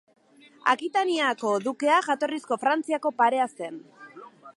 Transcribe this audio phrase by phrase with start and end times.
[0.71, 3.79] Akitaniako dukea jatorrizko Frantziako parea zen.